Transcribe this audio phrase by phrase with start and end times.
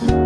[0.00, 0.23] Bye.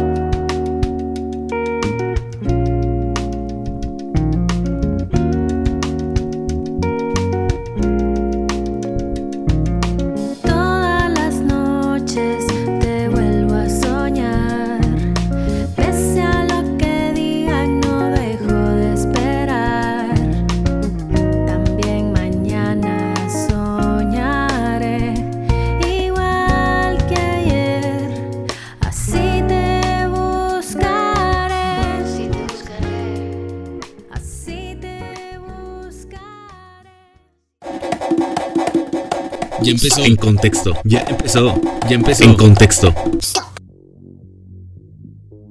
[39.69, 40.03] Ya empezó.
[40.03, 40.73] En contexto.
[40.85, 41.61] Ya empezó.
[41.91, 42.25] Ya empezó.
[42.25, 42.95] En contexto.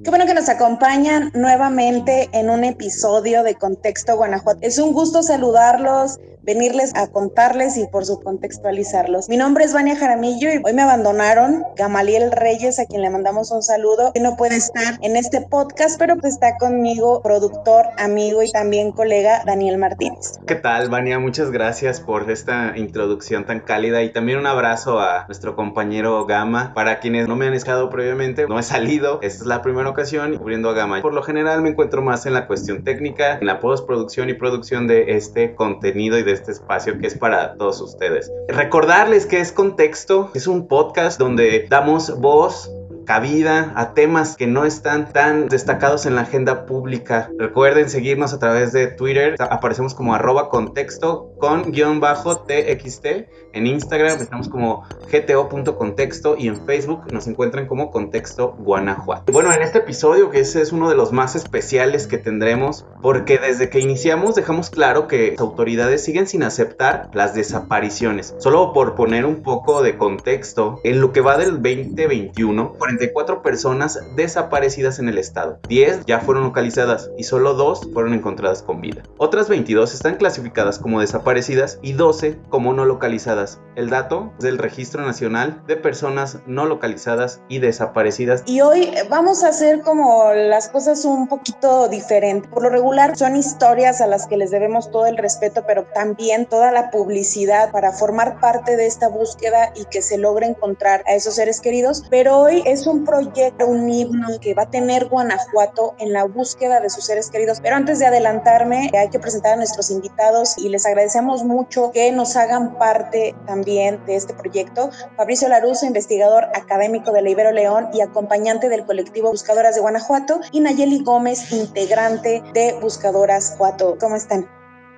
[0.04, 4.60] Qué bueno que nos acompañan nuevamente en un episodio de Contexto Guanajuato.
[4.64, 9.28] Es un gusto saludarlos venirles a contarles y por su contextualizarlos.
[9.28, 13.52] Mi nombre es Vania Jaramillo y hoy me abandonaron Gamaliel Reyes, a quien le mandamos
[13.52, 18.42] un saludo, que no puede estar en este podcast, pero pues está conmigo productor, amigo
[18.44, 20.40] y también colega Daniel Martínez.
[20.48, 21.20] ¿Qué tal, Vania?
[21.20, 26.74] Muchas gracias por esta introducción tan cálida y también un abrazo a nuestro compañero Gama.
[26.74, 30.38] Para quienes no me han escuchado previamente, no he salido, esta es la primera ocasión
[30.38, 31.02] cubriendo a Gama.
[31.02, 34.88] Por lo general me encuentro más en la cuestión técnica, en la postproducción y producción
[34.88, 38.32] de este contenido y de este espacio que es para todos ustedes.
[38.48, 42.72] Recordarles que es Contexto, es un podcast donde damos voz
[43.08, 47.32] cabida a temas que no están tan destacados en la agenda pública.
[47.40, 53.08] Recuerden seguirnos a través de Twitter, aparecemos como arroba contexto con guion bajo TXT.
[53.54, 59.32] En Instagram estamos como gto.contexto y en Facebook nos encuentran como Contexto Guanajuato.
[59.32, 63.38] Bueno, en este episodio, que ese es uno de los más especiales que tendremos, porque
[63.38, 68.36] desde que iniciamos dejamos claro que las autoridades siguen sin aceptar las desapariciones.
[68.38, 74.00] Solo por poner un poco de contexto, en lo que va del 2021, 44 personas
[74.16, 75.60] desaparecidas en el estado.
[75.68, 79.04] 10 ya fueron localizadas y solo 2 fueron encontradas con vida.
[79.18, 83.37] Otras 22 están clasificadas como desaparecidas y 12 como no localizadas.
[83.76, 88.42] El dato es del Registro Nacional de Personas No Localizadas y Desaparecidas.
[88.48, 92.50] Y hoy vamos a hacer como las cosas un poquito diferentes.
[92.50, 96.48] Por lo regular son historias a las que les debemos todo el respeto, pero también
[96.48, 101.14] toda la publicidad para formar parte de esta búsqueda y que se logre encontrar a
[101.14, 102.04] esos seres queridos.
[102.10, 106.80] Pero hoy es un proyecto, un himno que va a tener Guanajuato en la búsqueda
[106.80, 107.60] de sus seres queridos.
[107.62, 112.12] Pero antes de adelantarme, hay que presentar a nuestros invitados y les agradecemos mucho que
[112.12, 114.90] nos hagan parte también de este proyecto.
[115.16, 120.42] Fabricio Laruso, investigador académico de la Ibero León y acompañante del colectivo Buscadoras de Guanajuato,
[120.52, 123.98] y Nayeli Gómez, integrante de Buscadoras Guanajuato.
[124.00, 124.50] ¿Cómo están?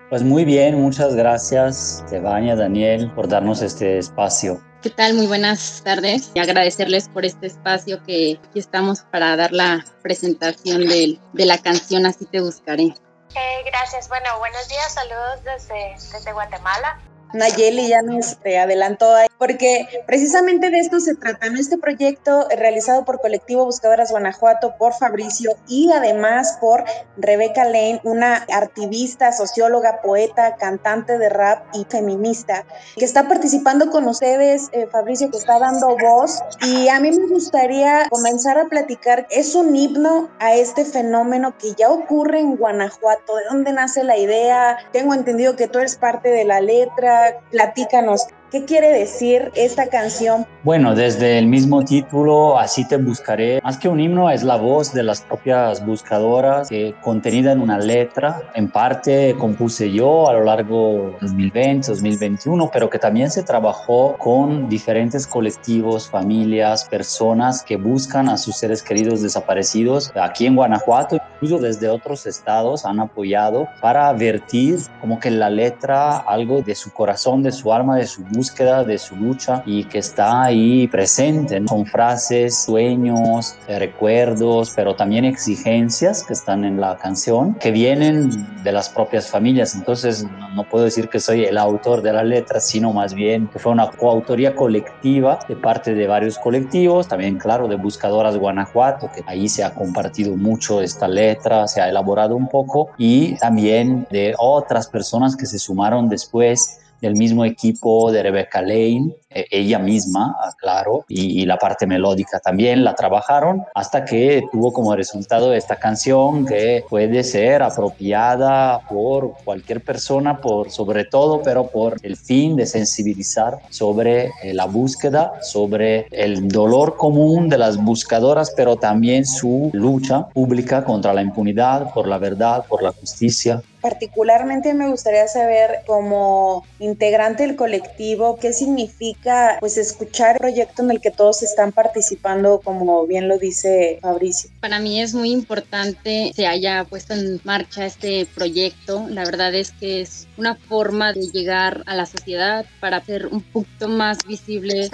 [0.10, 4.60] Pues muy bien, muchas gracias, Tebania, Daniel, por darnos este espacio.
[4.82, 5.14] ¿Qué tal?
[5.14, 10.88] Muy buenas tardes y agradecerles por este espacio que aquí estamos para dar la presentación
[10.88, 12.84] de, de la canción Así te buscaré.
[12.84, 14.08] Eh, gracias.
[14.10, 17.00] Bueno, buenos días, saludos desde, desde Guatemala.
[17.34, 22.48] Nayeli ya nos te adelantó ahí, porque precisamente de esto se trata, en este proyecto
[22.56, 26.84] realizado por Colectivo Buscadoras Guanajuato, por Fabricio y además por
[27.18, 34.08] Rebeca Lane, una activista, socióloga, poeta, cantante de rap y feminista, que está participando con
[34.08, 36.40] ustedes, eh, Fabricio, que está dando voz.
[36.66, 41.74] Y a mí me gustaría comenzar a platicar, es un himno a este fenómeno que
[41.74, 44.78] ya ocurre en Guanajuato, ¿de dónde nace la idea?
[44.92, 47.19] Tengo entendido que tú eres parte de la letra
[47.52, 50.46] platícanos, ¿qué quiere decir esta canción?
[50.64, 54.94] Bueno, desde el mismo título, Así te buscaré, más que un himno, es la voz
[54.94, 60.44] de las propias buscadoras, que contenida en una letra, en parte compuse yo a lo
[60.44, 67.78] largo de 2020, 2021, pero que también se trabajó con diferentes colectivos, familias, personas que
[67.78, 73.68] buscan a sus seres queridos desaparecidos aquí en Guanajuato, incluso desde otros estados han apoyado
[73.82, 78.24] para vertir como que la letra algo de su corazón, de su alma, de su
[78.40, 81.62] búsqueda, de su lucha y que está ahí presente.
[81.68, 88.30] Son frases, sueños, eh, recuerdos, pero también exigencias que están en la canción que vienen
[88.64, 89.76] de las propias familias.
[89.76, 90.26] Entonces
[90.56, 93.74] no, puedo decir que soy el autor de la letra, sino más bien que fue
[93.74, 99.50] una coautoría colectiva de parte de varios colectivos, también claro de Buscadoras Guanajuato, que ahí
[99.50, 104.88] se ha compartido mucho esta letra, se ha elaborado un poco y también de otras
[104.88, 111.06] personas que se sumaron después del mismo equipo de Rebecca Lane, eh, ella misma, claro,
[111.08, 116.84] y, la parte melódica también la trabajaron hasta que tuvo como resultado esta canción que
[116.90, 123.60] puede ser apropiada por cualquier persona, por sobre todo, pero por el fin de sensibilizar
[123.70, 130.28] sobre eh, la búsqueda, sobre el dolor común de las buscadoras, pero también su lucha
[130.30, 133.62] pública contra la impunidad, por la verdad, por la justicia.
[133.82, 140.92] Particularmente me gustaría saber como integrante del colectivo qué significa pues escuchar el proyecto en
[140.92, 144.50] el que todos están participando como bien lo dice Fabricio.
[144.60, 149.06] Para mí es muy importante se haya puesto en marcha este proyecto.
[149.10, 153.42] La verdad es que es una forma de llegar a la sociedad para hacer un
[153.42, 154.90] poquito más visible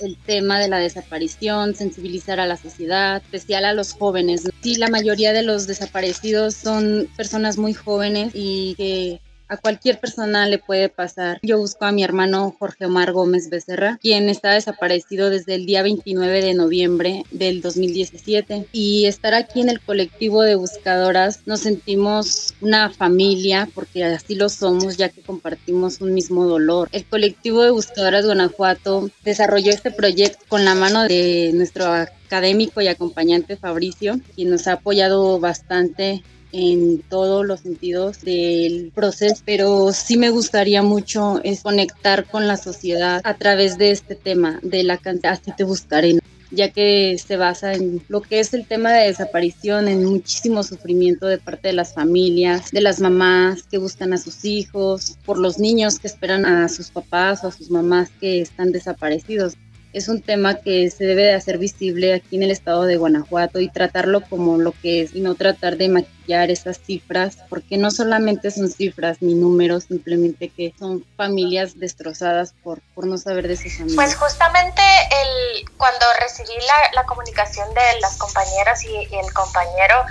[0.00, 4.48] el tema de la desaparición, sensibilizar a la sociedad, especial a los jóvenes.
[4.62, 10.46] Sí, la mayoría de los desaparecidos son personas muy jóvenes y que a cualquier persona
[10.46, 11.40] le puede pasar.
[11.42, 15.82] Yo busco a mi hermano Jorge Omar Gómez Becerra, quien está desaparecido desde el día
[15.82, 18.68] 29 de noviembre del 2017.
[18.70, 24.48] Y estar aquí en el colectivo de buscadoras nos sentimos una familia, porque así lo
[24.48, 26.88] somos, ya que compartimos un mismo dolor.
[26.92, 32.86] El colectivo de buscadoras Guanajuato desarrolló este proyecto con la mano de nuestro académico y
[32.86, 40.16] acompañante Fabricio, quien nos ha apoyado bastante en todos los sentidos del proceso, pero sí
[40.16, 44.98] me gustaría mucho es conectar con la sociedad a través de este tema de la
[44.98, 46.18] cantidad, así te buscaré
[46.50, 51.26] ya que se basa en lo que es el tema de desaparición, en muchísimo sufrimiento
[51.26, 55.58] de parte de las familias, de las mamás que buscan a sus hijos, por los
[55.58, 59.54] niños que esperan a sus papás o a sus mamás que están desaparecidos
[59.92, 63.60] es un tema que se debe de hacer visible aquí en el estado de Guanajuato
[63.60, 67.90] y tratarlo como lo que es y no tratar de maquillar esas cifras, porque no
[67.90, 73.56] solamente son cifras ni números, simplemente que son familias destrozadas por, por no saber de
[73.56, 73.96] sus familias.
[73.96, 80.04] Pues justamente el, cuando recibí la, la comunicación de las compañeras y, el compañero,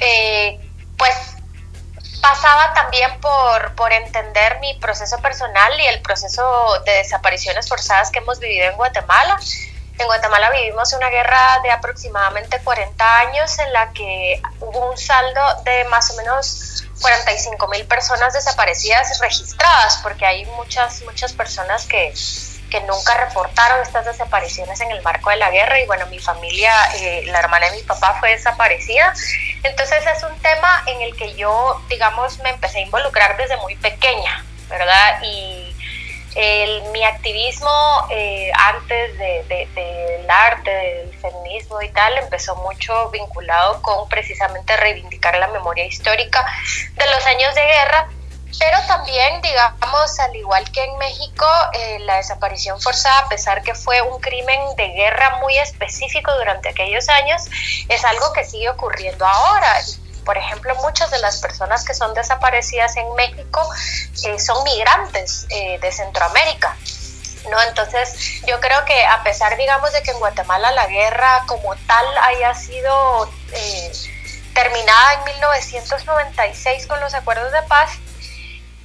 [0.00, 0.58] eh,
[0.96, 1.37] pues
[2.20, 8.18] pasaba también por, por entender mi proceso personal y el proceso de desapariciones forzadas que
[8.18, 9.38] hemos vivido en Guatemala.
[9.98, 15.40] En Guatemala vivimos una guerra de aproximadamente 40 años en la que hubo un saldo
[15.64, 22.14] de más o menos 45 mil personas desaparecidas registradas, porque hay muchas, muchas personas que,
[22.70, 26.72] que nunca reportaron estas desapariciones en el marco de la guerra y bueno, mi familia,
[26.96, 29.12] eh, la hermana de mi papá fue desaparecida.
[29.68, 33.76] Entonces es un tema en el que yo, digamos, me empecé a involucrar desde muy
[33.76, 35.22] pequeña, ¿verdad?
[35.22, 35.74] Y
[36.92, 44.08] mi activismo eh, antes del de, arte, del feminismo y tal, empezó mucho vinculado con
[44.08, 46.46] precisamente reivindicar la memoria histórica
[46.96, 48.08] de los años de guerra
[48.58, 53.74] pero también, digamos, al igual que en México, eh, la desaparición forzada, a pesar que
[53.74, 57.42] fue un crimen de guerra muy específico durante aquellos años,
[57.88, 59.80] es algo que sigue ocurriendo ahora.
[60.24, 63.62] Por ejemplo, muchas de las personas que son desaparecidas en México
[64.24, 66.76] eh, son migrantes eh, de Centroamérica.
[67.50, 67.62] ¿no?
[67.62, 72.06] Entonces, yo creo que a pesar, digamos, de que en Guatemala la guerra como tal
[72.18, 73.30] haya sido
[74.52, 77.92] terminada en 1996 con los acuerdos de paz,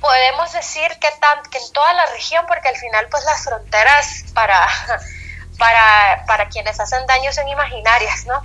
[0.03, 4.67] podemos decir que, en toda la región, porque al final pues las fronteras para,
[5.57, 8.43] para, para quienes hacen daño son imaginarias, ¿no?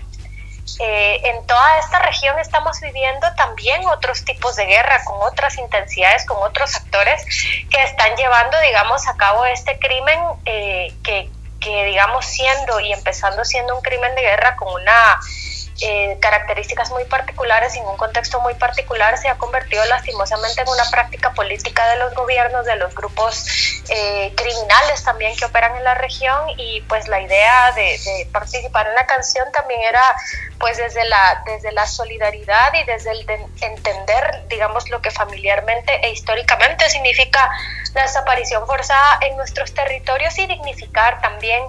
[0.78, 6.25] Eh, en toda esta región estamos viviendo también otros tipos de guerra, con otras intensidades,
[6.26, 7.25] con otros actores
[7.69, 11.28] que están llevando, digamos, a cabo este crimen eh, que,
[11.58, 15.18] que, digamos, siendo y empezando siendo un crimen de guerra con una
[15.80, 20.82] eh, características muy particulares en un contexto muy particular se ha convertido lastimosamente en una
[20.90, 23.47] práctica política de los gobiernos, de los grupos
[23.88, 28.94] eh, criminales también que operan en la región y pues la idea de, participar en
[28.94, 30.02] la canción también era
[30.58, 35.94] pues desde la, desde la solidaridad y desde el de entender digamos lo que familiarmente
[36.02, 37.49] e históricamente significa
[37.94, 41.62] la desaparición forzada en nuestros territorios y dignificar también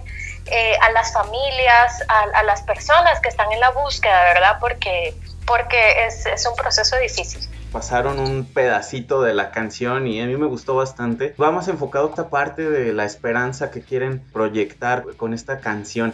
[0.52, 4.58] eh, a las familias, a, las personas que están en la búsqueda, ¿verdad?
[4.60, 5.14] Porque,
[5.46, 10.36] porque es, es un proceso difícil pasaron un pedacito de la canción y a mí
[10.36, 11.34] me gustó bastante.
[11.38, 16.14] Vamos enfocado a esta parte de la esperanza que quieren proyectar con esta canción.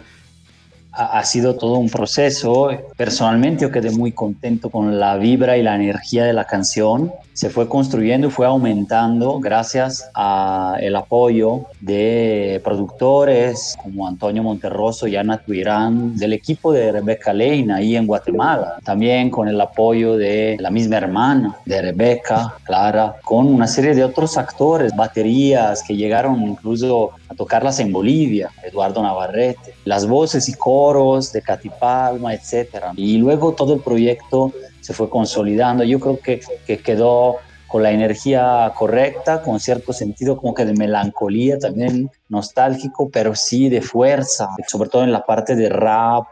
[0.92, 2.70] ha, sido todo un proceso.
[2.96, 7.12] Personalmente yo quedé muy contento con la vibra y la energía de la canción.
[7.36, 15.16] Se fue construyendo y fue aumentando gracias al apoyo de productores como Antonio Monterroso y
[15.16, 18.78] Ana Tuirán, del equipo de Rebeca Leina ahí en Guatemala.
[18.82, 24.02] También con el apoyo de la misma hermana de Rebeca, Clara, con una serie de
[24.02, 30.54] otros actores, baterías que llegaron incluso a tocarlas en Bolivia, Eduardo Navarrete, las voces y
[30.54, 32.86] coros de Katy Palma, etc.
[32.96, 34.54] Y luego todo el proyecto
[34.86, 35.82] se fue consolidando.
[35.82, 40.74] Yo creo que, que quedó con la energía correcta, con cierto sentido como que de
[40.74, 46.26] melancolía, también nostálgico, pero sí de fuerza, sobre todo en la parte de rap,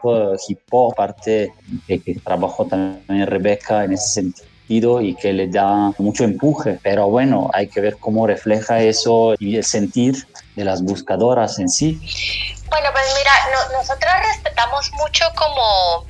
[0.47, 1.51] hip hop, parte
[1.85, 6.79] que, que trabajó también Rebeca en ese sentido y que le da mucho empuje.
[6.81, 10.15] Pero bueno, hay que ver cómo refleja eso y el sentir
[10.55, 11.99] de las buscadoras en sí.
[12.75, 13.31] Bueno, pues mira,
[13.71, 16.05] nosotros respetamos mucho como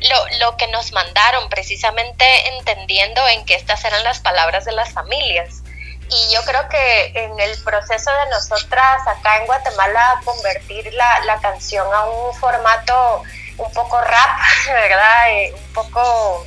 [0.00, 2.26] lo, lo, que nos mandaron, precisamente
[2.58, 5.62] entendiendo en que estas eran las palabras de las familias.
[6.10, 11.40] Y yo creo que en el proceso de nosotras acá en Guatemala convertir la, la
[11.40, 13.22] canción a un formato
[13.56, 15.30] un poco rap, ¿verdad?
[15.30, 16.44] Eh, un poco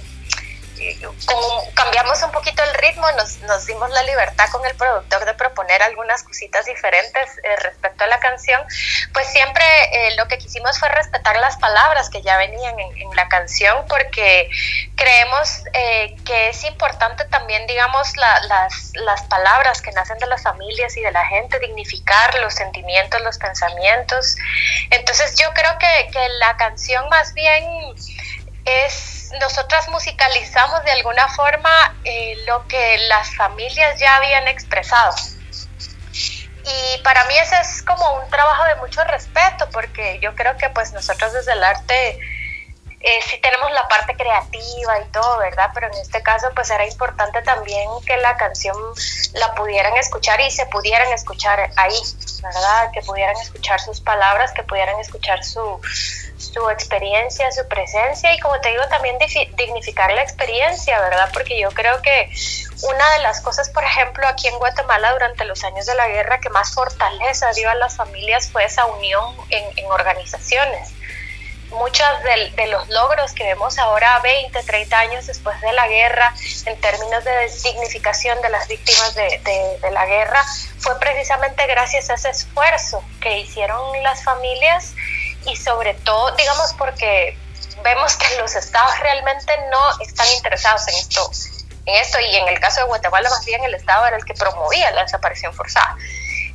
[1.25, 5.33] como cambiamos un poquito el ritmo, nos, nos, dimos la libertad con el productor de
[5.33, 8.61] proponer algunas cositas diferentes eh, respecto a la canción,
[9.13, 13.27] pues siempre eh, lo que quisimos fue respetar las palabras que ya venían en, la
[13.27, 14.49] canción, porque
[14.95, 20.97] creemos eh, que es importante también, digamos, las, las palabras que nacen de las familias
[20.97, 24.35] y de la gente, dignificar los sentimientos, los pensamientos.
[24.89, 27.93] Entonces yo creo que, que la canción más bien
[28.65, 31.69] es nosotras musicalizamos de alguna forma
[32.03, 35.13] eh, lo que las familias ya habían expresado.
[36.65, 40.69] Y para mí ese es como un trabajo de mucho respeto, porque yo creo que
[40.69, 42.17] pues nosotros desde el arte
[43.05, 45.71] eh, sí tenemos la parte creativa y todo, ¿verdad?
[45.73, 48.77] Pero en este caso pues era importante también que la canción
[49.33, 51.99] la pudieran escuchar y se pudieran escuchar ahí,
[52.41, 52.91] ¿verdad?
[52.93, 55.81] Que pudieran escuchar sus palabras, que pudieran escuchar su,
[56.37, 59.17] su experiencia, su presencia y como te digo también
[59.57, 61.29] dignificar la experiencia, ¿verdad?
[61.33, 62.29] Porque yo creo que
[62.83, 66.39] una de las cosas, por ejemplo, aquí en Guatemala durante los años de la guerra
[66.39, 70.92] que más fortaleza dio a las familias fue esa unión en, en organizaciones
[71.73, 76.33] muchos de, los logros que vemos ahora 20, 30 años después de la guerra
[76.65, 80.43] en términos de dignificación de las víctimas de, la guerra
[80.79, 84.93] fue precisamente gracias a ese esfuerzo que hicieron las familias
[85.45, 87.37] y sobre todo, digamos, porque
[87.83, 91.29] vemos que los estados realmente no están interesados en esto,
[91.85, 94.33] en esto y en el caso de Guatemala más bien el estado era el que
[94.33, 95.97] promovía la desaparición forzada.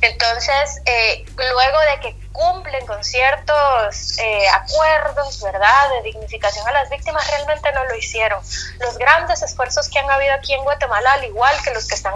[0.01, 6.89] Entonces, eh, luego de que cumplen con ciertos eh, acuerdos, ¿verdad?, de dignificación a las
[6.89, 8.41] víctimas, realmente no lo hicieron.
[8.79, 12.13] Los grandes esfuerzos que han habido aquí en Guatemala, al igual que los que están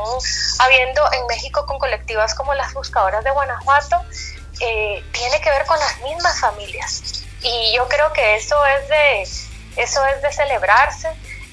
[0.59, 4.01] habiendo en México con colectivas como las Buscadoras de Guanajuato,
[4.59, 7.23] eh, tiene que ver con las mismas familias.
[7.41, 9.21] Y yo creo que eso es de,
[9.75, 11.09] eso es de celebrarse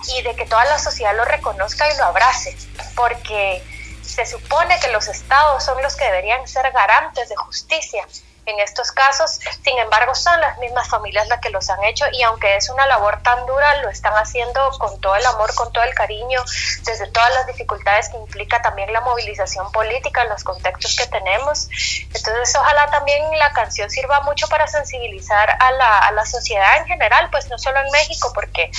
[0.06, 2.56] y de que toda la sociedad lo reconozca y lo abrace,
[2.94, 3.62] porque
[4.02, 8.06] se supone que los estados son los que deberían ser garantes de justicia
[8.46, 12.22] en estos casos, sin embargo son las mismas familias las que los han hecho y
[12.22, 15.84] aunque es una labor tan dura, lo están haciendo con todo el amor, con todo
[15.84, 16.42] el cariño,
[16.84, 21.68] desde todas las dificultades que implica también la movilización política en los contextos que tenemos.
[22.14, 26.86] Entonces ojalá también la canción sirva mucho para sensibilizar a la, a la sociedad en
[26.86, 28.70] general, pues no solo en México, porque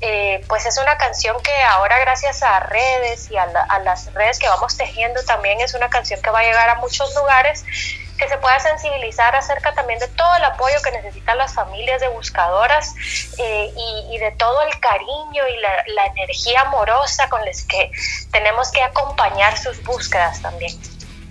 [0.00, 3.46] eh, pues es una canción que ahora gracias a redes y a,
[3.82, 7.12] las redes que vamos tejiendo también es una canción que va a llegar a muchos
[7.16, 7.64] lugares
[8.18, 12.08] que se pueda sensibilizar acerca también de todo el apoyo que necesitan las familias de
[12.08, 12.94] buscadoras
[13.38, 17.90] eh, y, de todo el cariño y la, la energía amorosa con las que
[18.32, 20.76] tenemos que acompañar sus búsquedas también.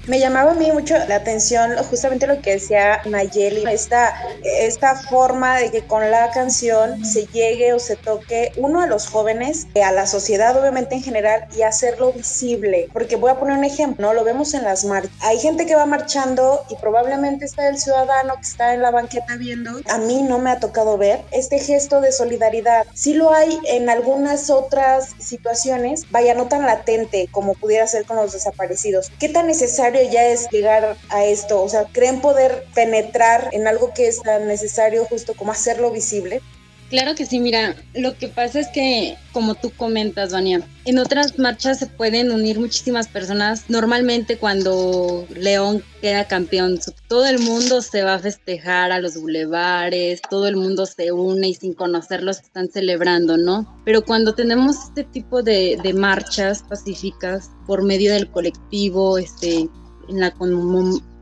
[0.08, 5.58] Me llamaba a mí mucho la atención justamente lo que decía Nayeli, esta, esta forma
[5.60, 9.92] de que con la canción se llegue o se toque uno a los jóvenes, a
[9.92, 12.88] la sociedad obviamente en general y hacerlo visible.
[12.94, 14.14] Porque voy a poner un ejemplo, ¿no?
[14.14, 15.12] Lo vemos en las marchas.
[15.20, 19.36] Hay gente que va marchando y probablemente está el ciudadano que está en la banqueta
[19.36, 19.72] viendo.
[19.90, 22.86] A mí no me ha tocado ver este gesto de solidaridad.
[22.94, 28.16] Sí lo hay en algunas otras situaciones, vaya, no tan latente como pudiera ser con
[28.16, 29.12] los desaparecidos.
[29.20, 31.62] ¿Qué tan necesario ya es llegar a esto?
[31.62, 36.42] O sea, ¿creen poder penetrar en algo que es tan necesario justo como hacerlo visible?
[36.89, 41.38] Claro que sí, mira, lo que pasa es que, como tú comentas, Vania, en otras
[41.38, 43.70] marchas se pueden unir muchísimas personas.
[43.70, 50.22] Normalmente cuando León queda campeón, todo el mundo se va a festejar a los bulevares,
[50.30, 53.82] todo el mundo se une y sin conocerlos están celebrando, ¿no?
[53.84, 59.68] Pero cuando tenemos este tipo de, de marchas pacíficas por medio del colectivo, este,
[60.08, 60.32] en la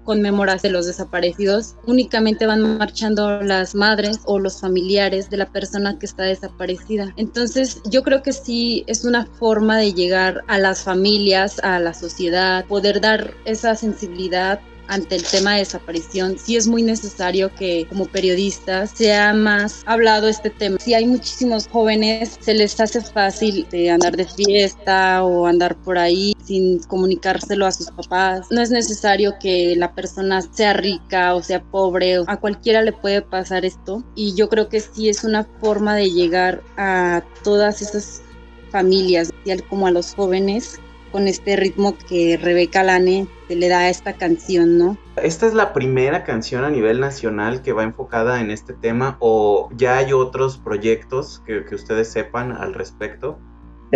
[0.05, 5.99] conmemoras de los desaparecidos, únicamente van marchando las madres o los familiares de la persona
[5.99, 7.13] que está desaparecida.
[7.17, 11.93] Entonces, yo creo que sí es una forma de llegar a las familias, a la
[11.93, 17.85] sociedad, poder dar esa sensibilidad ante el tema de desaparición, sí es muy necesario que
[17.89, 20.77] como periodistas sea más hablado este tema.
[20.79, 25.97] Si hay muchísimos jóvenes, se les hace fácil de andar de fiesta o andar por
[25.97, 28.47] ahí sin comunicárselo a sus papás.
[28.51, 33.21] No es necesario que la persona sea rica o sea pobre, a cualquiera le puede
[33.21, 38.21] pasar esto y yo creo que sí es una forma de llegar a todas esas
[38.69, 39.31] familias,
[39.69, 40.79] como a los jóvenes
[41.15, 44.97] con este ritmo que Rebeca Lane le da a esta canción, ¿no?
[45.15, 49.69] ¿Esta es la primera canción a nivel nacional que va enfocada en este tema o
[49.77, 53.39] ya hay otros proyectos que, que ustedes sepan al respecto?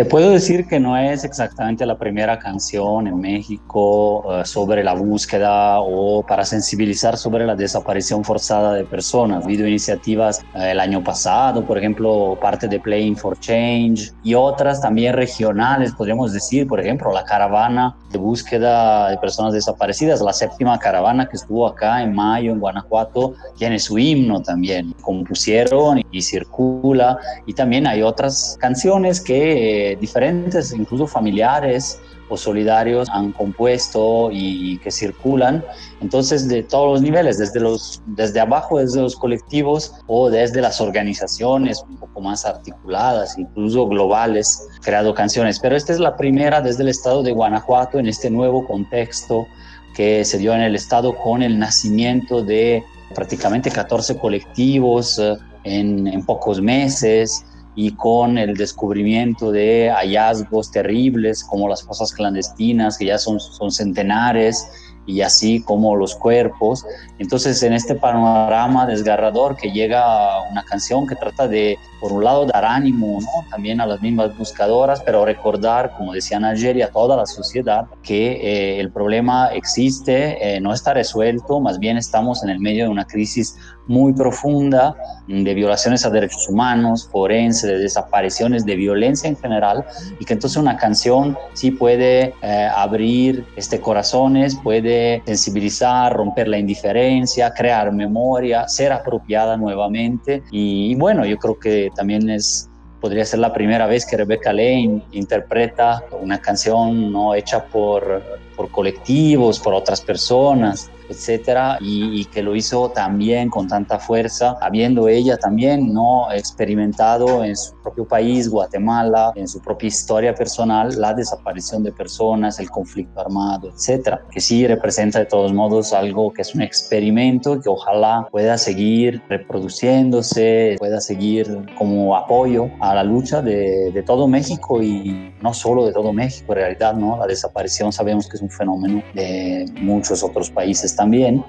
[0.00, 4.94] Te puedo decir que no es exactamente la primera canción en México uh, sobre la
[4.94, 9.42] búsqueda o para sensibilizar sobre la desaparición forzada de personas.
[9.42, 14.32] Ha habido iniciativas uh, el año pasado, por ejemplo, parte de Playing for Change y
[14.32, 20.32] otras también regionales, podríamos decir, por ejemplo, la caravana de búsqueda de personas desaparecidas, la
[20.32, 24.94] séptima caravana que estuvo acá en mayo en Guanajuato, tiene su himno también.
[25.02, 33.32] Compusieron y circula y también hay otras canciones que diferentes, incluso familiares o solidarios, han
[33.32, 35.64] compuesto y, que circulan.
[36.00, 40.80] Entonces, de todos los niveles, desde, los, desde abajo, desde los colectivos o desde las
[40.80, 45.58] organizaciones un poco más articuladas, incluso globales, creado canciones.
[45.58, 49.46] Pero esta es la primera desde el estado de Guanajuato en este nuevo contexto
[49.94, 56.06] que se dio en el estado con el nacimiento de prácticamente 14 colectivos eh, en,
[56.06, 63.06] en pocos meses y con el descubrimiento de hallazgos terribles como las fosas clandestinas, que
[63.06, 64.66] ya son, son centenares,
[65.06, 66.84] y así como los cuerpos.
[67.20, 72.46] Entonces, en este panorama desgarrador que llega una canción que trata de, por un lado,
[72.46, 73.46] dar ánimo ¿no?
[73.50, 77.84] también a las mismas buscadoras, pero recordar, como decían ayer, y a toda la sociedad,
[78.02, 82.84] que eh, el problema existe, eh, no está resuelto, más bien estamos en el medio
[82.84, 83.54] de una crisis
[83.86, 84.94] muy profunda
[85.26, 89.84] de violaciones a derechos humanos, forense, de desapariciones, de violencia en general,
[90.18, 96.58] y que entonces una canción sí puede eh, abrir este corazones, puede sensibilizar, romper la
[96.58, 97.09] indiferencia,
[97.54, 100.42] crear memoria, ser apropiada nuevamente.
[100.50, 102.66] Y, bueno, yo creo que también es
[103.00, 108.22] podría ser la primera vez que Rebecca Lane interpreta una canción no hecha por,
[108.54, 115.08] por colectivos, por otras personas, etcétera, y, que lo hizo también con tanta fuerza, habiendo
[115.08, 121.12] ella también no experimentado en su propio país, Guatemala, en su propia historia personal, la
[121.12, 126.42] desaparición de personas, el conflicto armado, etcétera, que sí representa de todos modos algo que
[126.42, 133.42] es un experimento que ojalá pueda seguir reproduciéndose, pueda seguir como apoyo a la lucha
[133.42, 137.18] de, de todo México y no solo de todo México, en realidad, ¿no?
[137.18, 140.94] La desaparición sabemos que es un fenómeno de muchos otros países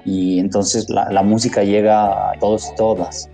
[0.04, 3.28] y entonces la, música llega a todos y todas.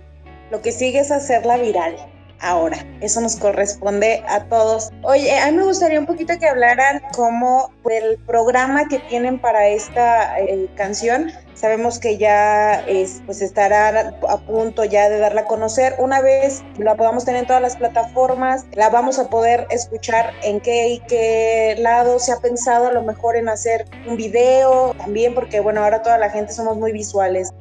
[0.51, 1.95] Lo que sigue es hacerla viral
[2.41, 2.77] ahora.
[3.01, 4.91] Eso nos corresponde a todos.
[5.03, 9.67] Oye, a mí me gustaría un poquito que hablaran como del programa que tienen para
[9.67, 11.31] esta eh, canción.
[11.59, 15.93] Sabemos que ya es, pues estará a punto ya de darla a conocer.
[15.99, 20.61] Una vez la podamos tener en todas las plataformas, la vamos a poder escuchar en
[20.61, 25.35] qué y qué lado se ha pensado a lo mejor en hacer un video también,
[25.35, 27.53] porque bueno, ahora toda la gente somos muy visuales.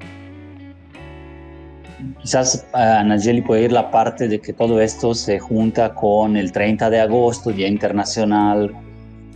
[2.23, 6.53] Quizás a Nayeli puede ir la parte de que todo esto se junta con el
[6.53, 8.73] 30 de agosto, Día Internacional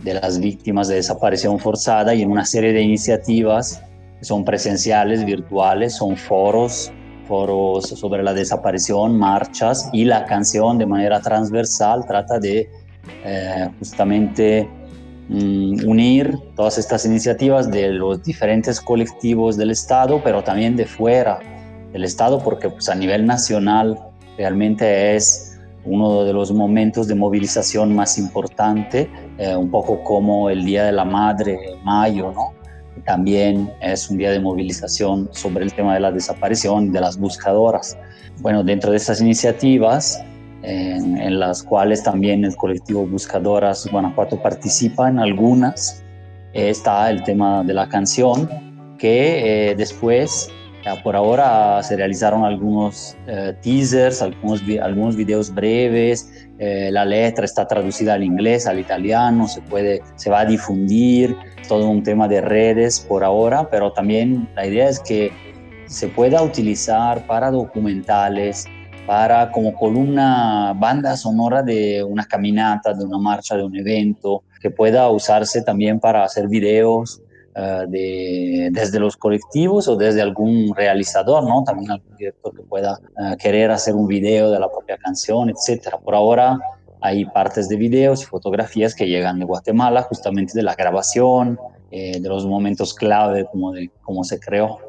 [0.03, 3.83] de las Víctimas de Desaparición Forzada, y en una serie de iniciativas
[4.23, 6.91] son presenciales, virtuales, son foros,
[7.27, 12.69] foros sobre la desaparición, marchas y la canción de manera transversal trata de
[13.25, 14.69] eh, justamente
[15.29, 21.39] mm, unir todas estas iniciativas de los diferentes colectivos del Estado, pero también de fuera
[21.91, 23.99] del Estado, porque pues, a nivel nacional
[24.37, 30.63] realmente es uno de los momentos de movilización más importante, eh, un poco como el
[30.63, 32.62] Día de la Madre, mayo, ¿no?
[33.05, 37.97] También es un día de movilización sobre el tema de la desaparición de las buscadoras.
[38.39, 40.23] Bueno, dentro de estas iniciativas,
[40.63, 46.03] en, las cuales también el colectivo Buscadoras Guanajuato participa en algunas,
[46.53, 48.49] está el tema de la canción,
[48.97, 50.49] que eh, después,
[51.03, 57.65] por ahora, se realizaron algunos eh, teasers, algunos, algunos videos breves, eh, la letra está
[57.65, 61.35] traducida al inglés, al italiano, se, puede, se va a difundir,
[61.67, 65.31] todo un tema de redes por ahora, pero también la idea es que
[65.85, 68.65] se pueda utilizar para documentales,
[69.07, 74.69] para como columna banda sonora de una caminata, de una marcha, de un evento, que
[74.69, 77.21] pueda usarse también para hacer videos
[77.55, 81.63] uh, de, desde los colectivos o desde algún realizador, ¿no?
[81.63, 85.97] También algún director que pueda uh, querer hacer un video de la propia canción, etcétera.
[85.99, 86.59] Por ahora
[87.01, 91.59] hay partes de videos y fotografías que llegan de Guatemala, justamente de la grabación,
[91.91, 94.79] eh, de los momentos clave como de cómo se creó.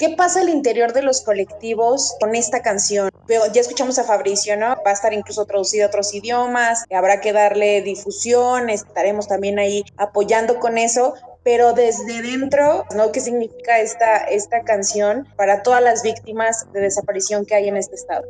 [0.00, 3.10] ¿Qué pasa al interior de los colectivos con esta canción?
[3.28, 4.68] Ya escuchamos a Fabricio, ¿no?
[4.84, 9.84] Va a estar incluso traducida a otros idiomas, habrá que darle difusión, estaremos también ahí
[9.98, 13.12] apoyando con eso, pero desde dentro, ¿no?
[13.12, 17.96] ¿Qué significa esta, esta canción para todas las víctimas de desaparición que hay en este
[17.96, 18.26] estado?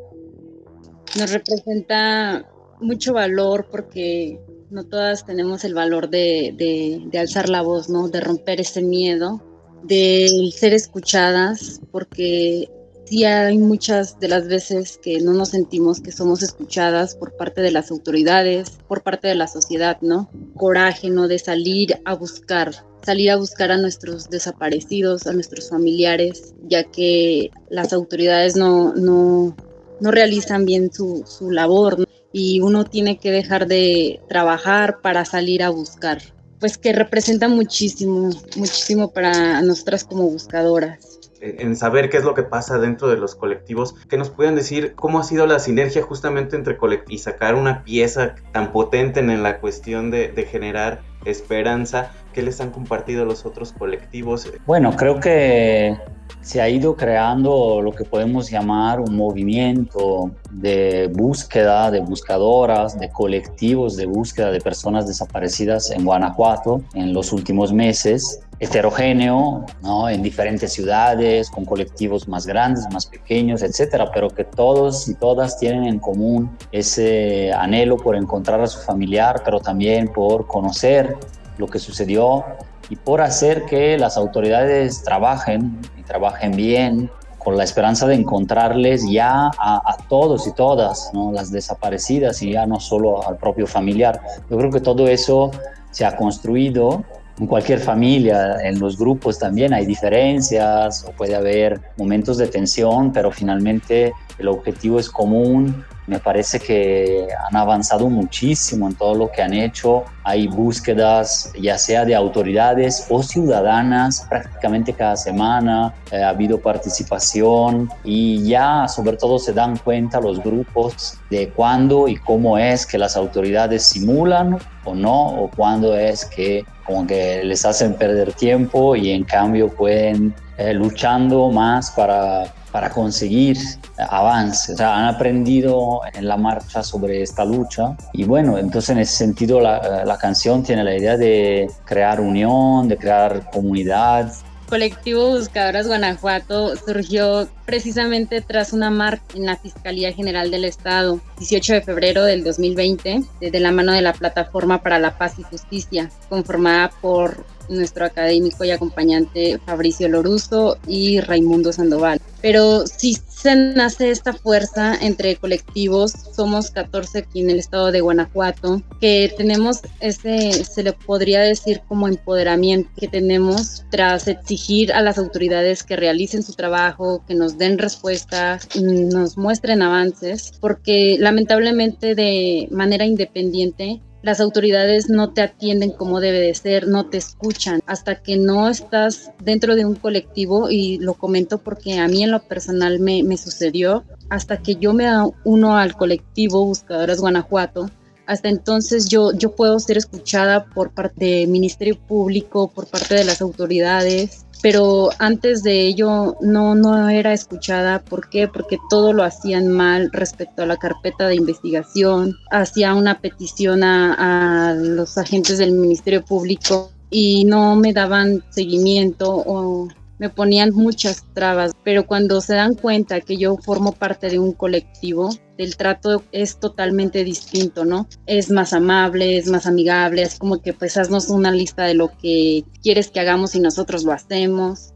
[1.16, 2.48] Nos representa
[2.80, 8.08] mucho valor porque no todas tenemos el valor de, de, de alzar la voz, ¿no?
[8.08, 9.42] De romper ese miedo
[9.82, 12.68] del ser escuchadas, porque
[13.10, 17.60] sí hay muchas de las veces que no nos sentimos que somos escuchadas por parte
[17.60, 20.30] de las autoridades, por parte de la sociedad, ¿no?
[20.54, 21.26] Coraje, ¿no?
[21.26, 22.72] De salir a buscar,
[23.04, 29.56] salir a buscar a nuestros desaparecidos, a nuestros familiares, ya que las autoridades no, no,
[30.00, 35.64] no realizan bien su, su labor, Y uno tiene que dejar de trabajar para salir
[35.64, 36.22] a buscar
[36.60, 42.42] pues que representa muchísimo, muchísimo para nosotras como buscadoras en saber qué es lo que
[42.42, 46.56] pasa dentro de los colectivos, que nos puedan decir cómo ha sido la sinergia justamente
[46.56, 52.12] entre colectivos y sacar una pieza tan potente en la cuestión de, de generar esperanza
[52.32, 54.50] que les han compartido los otros colectivos.
[54.66, 55.98] Bueno, creo que
[56.40, 63.10] se ha ido creando lo que podemos llamar un movimiento de búsqueda, de buscadoras, de
[63.10, 70.08] colectivos de búsqueda de personas desaparecidas en Guanajuato en los últimos meses heterogéneo, ¿no?
[70.10, 75.58] en diferentes ciudades, con colectivos más grandes, más pequeños, etcétera, pero que todos y todas
[75.58, 81.16] tienen en común ese anhelo por encontrar a su familiar, pero también por conocer
[81.60, 82.44] lo que sucedió
[82.88, 89.08] y por hacer que las autoridades trabajen y trabajen bien con la esperanza de encontrarles
[89.08, 91.32] ya a, todos y todas, ¿no?
[91.32, 94.20] las desaparecidas y ya no solo al propio familiar.
[94.50, 95.50] Yo creo que todo eso
[95.90, 97.04] se ha construido
[97.38, 103.12] en cualquier familia, en los grupos también hay diferencias o puede haber momentos de tensión,
[103.12, 109.30] pero finalmente el objetivo es común me parece que han avanzado muchísimo en todo lo
[109.30, 110.02] que han hecho.
[110.24, 115.94] Hay búsquedas, ya sea de autoridades o ciudadanas, prácticamente cada semana.
[116.10, 122.08] Eh, ha habido participación y ya sobre todo se dan cuenta los grupos de cuándo
[122.08, 127.44] y cómo es que las autoridades simulan o no, o cuándo es que como que
[127.44, 133.58] les hacen perder tiempo y en cambio pueden eh, luchando más para para conseguir
[133.98, 134.74] avance.
[134.74, 139.16] O sea, han aprendido en la marcha sobre esta lucha y bueno, entonces en ese
[139.16, 144.32] sentido la, la canción tiene la idea de crear unión, de crear comunidad,
[144.70, 151.74] colectivo Buscadoras Guanajuato surgió precisamente tras una marcha en la Fiscalía General del Estado, 18
[151.74, 156.08] de febrero del 2020, de la mano de la Plataforma para la Paz y Justicia,
[156.28, 162.20] conformada por nuestro académico y acompañante Fabricio Loruso y Raimundo Sandoval.
[162.42, 168.02] Pero si se nace esta fuerza entre colectivos, somos 14 aquí en el estado de
[168.02, 175.00] Guanajuato, que tenemos ese, se le podría decir como empoderamiento que tenemos tras exigir a
[175.00, 182.14] las autoridades que realicen su trabajo, que nos den respuestas, nos muestren avances, porque lamentablemente
[182.14, 187.80] de manera independiente las autoridades no te atienden como debe de ser, no te escuchan.
[187.86, 192.30] Hasta que no estás dentro de un colectivo y lo comento porque a mí en
[192.30, 195.08] lo personal me, me sucedió, hasta que yo me
[195.44, 197.90] uno al colectivo Buscadoras Guanajuato,
[198.30, 203.24] hasta entonces yo, yo puedo ser escuchada por parte del Ministerio Público, por parte de
[203.24, 207.98] las autoridades, pero antes de ello no, no era escuchada.
[207.98, 208.46] ¿Por qué?
[208.46, 214.68] Porque todo lo hacían mal respecto a la carpeta de investigación, hacía una petición a,
[214.68, 219.88] a los agentes del Ministerio Público y no me daban seguimiento o
[220.20, 224.52] me ponían muchas trabas, pero cuando se dan cuenta que yo formo parte de un
[224.52, 228.06] colectivo, el trato es totalmente distinto, ¿no?
[228.26, 232.10] Es más amable, es más amigable, es como que pues haznos una lista de lo
[232.18, 234.92] que quieres que hagamos y nosotros lo hacemos.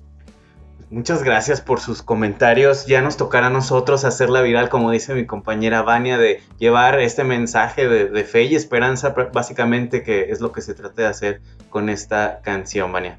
[0.90, 2.84] Muchas gracias por sus comentarios.
[2.84, 7.24] Ya nos tocará a nosotros hacerla viral, como dice mi compañera Vania, de llevar este
[7.24, 11.40] mensaje de, de fe y esperanza, básicamente, que es lo que se trata de hacer
[11.70, 13.18] con esta canción, Vania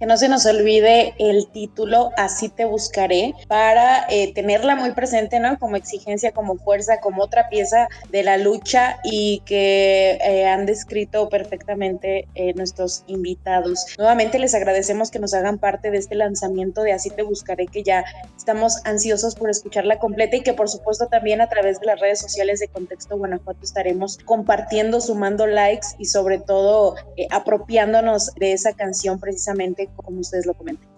[0.00, 5.38] que no se nos olvide el título Así te buscaré para eh, tenerla muy presente,
[5.40, 5.58] ¿no?
[5.58, 11.28] Como exigencia, como fuerza, como otra pieza de la lucha y que eh, han descrito
[11.28, 13.84] perfectamente eh, nuestros invitados.
[13.98, 17.82] Nuevamente les agradecemos que nos hagan parte de este lanzamiento de Así te buscaré, que
[17.82, 18.02] ya
[18.34, 22.20] estamos ansiosos por escucharla completa y que por supuesto también a través de las redes
[22.20, 26.94] sociales de Contexto Guanajuato estaremos compartiendo, sumando likes y sobre todo
[27.30, 30.88] apropiándonos de esa canción precisamente como ustedes lo comentan.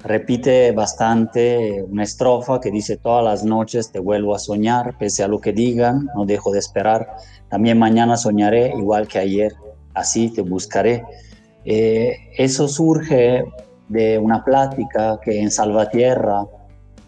[0.00, 5.28] Repite bastante una estrofa que dice todas las noches te vuelvo a soñar, pese a
[5.28, 7.16] lo que digan, no dejo de esperar.
[7.48, 9.54] También mañana soñaré igual que ayer,
[9.94, 11.04] así te buscaré.
[11.64, 13.44] Eh, eso surge
[13.88, 16.46] de una plática que en Salvatierra,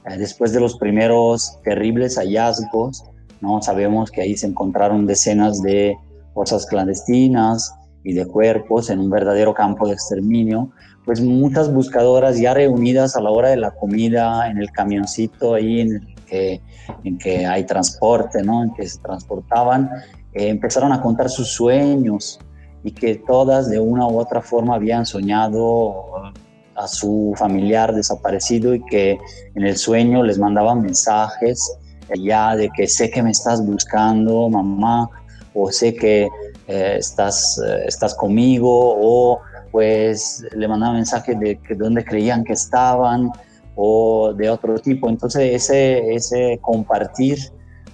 [0.07, 3.05] eh, después de los primeros terribles hallazgos,
[3.41, 3.63] ¿no?
[3.63, 5.97] sabemos que ahí se encontraron decenas de
[6.35, 10.71] fosas clandestinas y de cuerpos en un verdadero campo de exterminio
[11.05, 15.81] pues muchas buscadoras ya reunidas a la hora de la comida, en el camioncito ahí
[15.81, 16.61] en que,
[17.05, 18.63] en que hay transporte, ¿no?
[18.63, 19.91] En que se transportaban,
[20.33, 22.39] eh, empezaron a contar sus sueños
[22.85, 26.33] y que todas de una u otra forma habían soñado
[26.77, 29.19] a su familiar desaparecido y que
[29.55, 31.77] en el sueño les mandaban mensajes
[32.17, 35.11] ya de que sé que me estás buscando, mamá,
[35.55, 36.29] o sé que
[36.71, 39.41] eh, estás, eh, estás conmigo, o
[39.73, 43.31] pues le mandaban mensajes de que dónde creían que estaban
[43.75, 45.09] o de otro tipo.
[45.09, 47.39] Entonces ese, ese compartir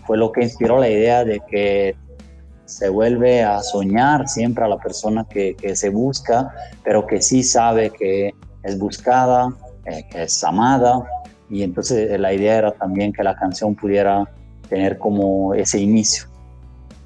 [0.07, 1.97] fue lo que inspiró la idea de que
[2.67, 6.53] se vuelve a soñar siempre a la persona que, se busca,
[6.85, 9.49] pero que sí sabe que es buscada,
[9.87, 11.03] eh, que es amada.
[11.49, 14.29] Y entonces la idea era también que la canción pudiera
[14.69, 16.36] tener como ese inicio.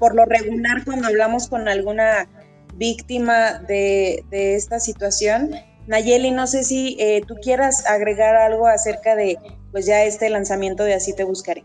[0.01, 2.27] Por lo regular, cuando hablamos con alguna
[2.73, 5.51] víctima de, esta situación.
[5.85, 9.37] Nayeli, no sé si eh, tú quieras agregar algo acerca de
[9.71, 11.63] pues ya este lanzamiento de Así te buscaré.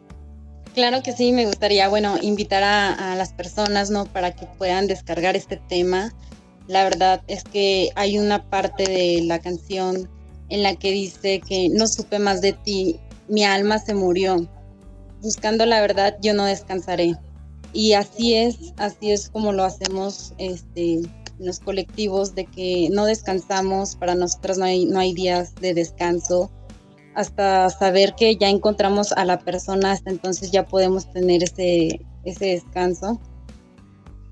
[0.75, 4.05] Claro que sí, me gustaría, bueno, invitar a, a, las personas, ¿no?
[4.05, 6.12] Para que puedan descargar este tema.
[6.66, 10.11] La verdad es que hay una parte de la canción
[10.51, 14.46] en la que dice que no supe más de ti, mi alma se murió.
[15.22, 17.16] Buscando la verdad, yo no descansaré.
[17.76, 21.02] Y así es, así es como lo hacemos este,
[21.38, 26.50] los colectivos, de que no descansamos, para nosotros no hay, no hay días de descanso,
[27.14, 32.46] hasta saber que ya encontramos a la persona, hasta entonces ya podemos tener ese, ese
[32.46, 33.20] descanso.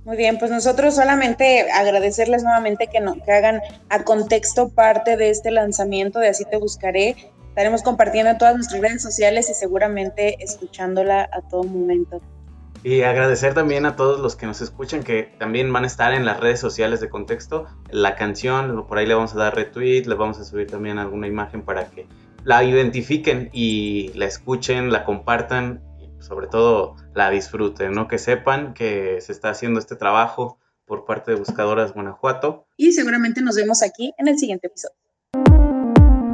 [0.06, 5.28] Muy bien, pues nosotros solamente agradecerles nuevamente que, no, que hagan a contexto parte de
[5.28, 7.14] este lanzamiento de Así Te Buscaré.
[7.50, 12.22] Estaremos compartiendo en todas nuestras redes sociales y seguramente escuchándola a todo momento.
[12.84, 16.26] Y agradecer también a todos los que nos escuchan que también van a estar en
[16.26, 17.66] las redes sociales de contexto.
[17.90, 21.26] La canción, por ahí le vamos a dar retweet, le vamos a subir también alguna
[21.26, 22.06] imagen para que
[22.44, 28.06] la identifiquen y la escuchen, la compartan y sobre todo la disfruten, ¿no?
[28.06, 32.66] Que sepan que se está haciendo este trabajo por parte de Buscadoras Guanajuato.
[32.76, 34.94] Y seguramente nos vemos aquí en el siguiente episodio.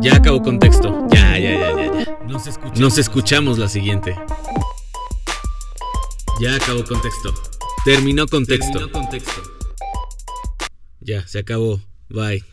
[0.00, 1.06] Ya acabó contexto.
[1.10, 2.18] Ya, ya, ya, ya, ya.
[2.26, 4.16] Nos escuchamos, nos escuchamos la siguiente.
[6.40, 7.34] Ya acabó contexto.
[7.84, 8.72] Terminó contexto.
[8.78, 9.42] Terminó contexto.
[11.00, 11.82] Ya, se acabó.
[12.08, 12.50] Bye.